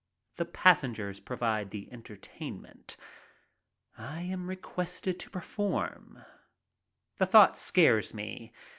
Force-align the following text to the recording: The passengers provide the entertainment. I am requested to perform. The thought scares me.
The 0.37 0.45
passengers 0.45 1.19
provide 1.19 1.69
the 1.69 1.87
entertainment. 1.91 2.97
I 3.99 4.21
am 4.21 4.47
requested 4.49 5.19
to 5.19 5.29
perform. 5.29 6.25
The 7.17 7.27
thought 7.27 7.55
scares 7.55 8.11
me. 8.11 8.51